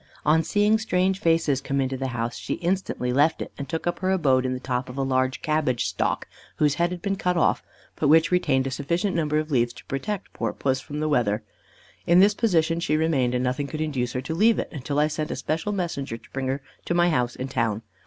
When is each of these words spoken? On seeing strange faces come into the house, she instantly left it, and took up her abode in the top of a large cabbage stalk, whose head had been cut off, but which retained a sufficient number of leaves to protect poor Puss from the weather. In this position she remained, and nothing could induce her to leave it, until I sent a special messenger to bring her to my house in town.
On 0.25 0.41
seeing 0.41 0.79
strange 0.79 1.19
faces 1.19 1.61
come 1.61 1.79
into 1.79 1.95
the 1.95 2.07
house, 2.07 2.35
she 2.35 2.55
instantly 2.55 3.13
left 3.13 3.39
it, 3.39 3.51
and 3.59 3.69
took 3.69 3.85
up 3.85 3.99
her 3.99 4.09
abode 4.09 4.47
in 4.47 4.55
the 4.55 4.59
top 4.59 4.89
of 4.89 4.97
a 4.97 5.03
large 5.03 5.43
cabbage 5.43 5.85
stalk, 5.85 6.27
whose 6.55 6.73
head 6.81 6.89
had 6.89 7.03
been 7.03 7.17
cut 7.17 7.37
off, 7.37 7.61
but 7.97 8.07
which 8.07 8.31
retained 8.31 8.65
a 8.65 8.71
sufficient 8.71 9.15
number 9.15 9.37
of 9.37 9.51
leaves 9.51 9.73
to 9.73 9.85
protect 9.85 10.33
poor 10.33 10.53
Puss 10.53 10.79
from 10.81 11.01
the 11.01 11.07
weather. 11.07 11.43
In 12.07 12.19
this 12.19 12.33
position 12.33 12.79
she 12.79 12.97
remained, 12.97 13.35
and 13.35 13.43
nothing 13.43 13.67
could 13.67 13.79
induce 13.79 14.13
her 14.13 14.21
to 14.21 14.33
leave 14.33 14.57
it, 14.57 14.69
until 14.71 14.97
I 14.97 15.05
sent 15.07 15.29
a 15.29 15.35
special 15.35 15.71
messenger 15.71 16.17
to 16.17 16.31
bring 16.31 16.47
her 16.47 16.63
to 16.85 16.95
my 16.95 17.11
house 17.11 17.35
in 17.35 17.47
town. 17.47 17.83